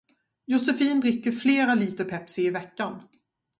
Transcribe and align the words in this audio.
Josefin 0.47 0.99
dricker 1.03 1.31
flera 1.43 1.73
liter 1.81 2.05
pepsi 2.05 2.41
i 2.45 2.49
veckan. 2.59 2.99